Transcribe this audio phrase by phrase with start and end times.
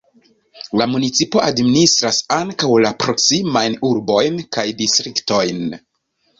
[0.79, 5.65] La municipo administras ankaŭ la proksimajn urbojn kaj distriktojn.